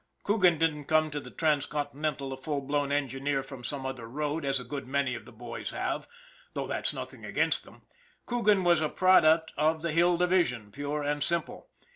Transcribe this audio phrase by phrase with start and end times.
[0.23, 4.59] Coogan didn't come to the Transcontinental a full blown engineer from some other road as
[4.59, 6.07] a good many of the boys have,
[6.55, 7.83] though that's nothing against them;
[8.25, 11.69] Coogan was a product of the Hill Division pure and simple.